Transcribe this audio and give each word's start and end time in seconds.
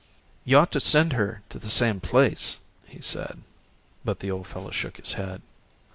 "You 0.45 0.57
ought 0.57 0.71
to 0.71 0.79
send 0.79 1.13
her 1.13 1.43
to 1.49 1.59
the 1.59 1.69
same 1.69 1.99
place," 1.99 2.57
he 2.87 3.01
said, 3.01 3.43
but 4.03 4.19
the 4.19 4.31
old 4.31 4.47
fellow 4.47 4.71
shook 4.71 4.97
his 4.97 5.13
head. 5.13 5.43